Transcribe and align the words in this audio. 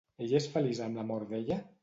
Ell 0.27 0.31
és 0.39 0.47
feliç 0.55 0.81
amb 0.87 0.99
l'amor 1.01 1.29
d'ella? 1.35 1.61